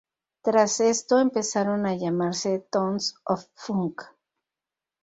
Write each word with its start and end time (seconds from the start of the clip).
Tras 0.41 0.79
esto 0.79 1.19
empezaron 1.19 1.85
a 1.85 1.95
llamarse 1.95 2.57
Tons 2.71 3.19
Of 3.23 3.45
Funk. 3.53 4.01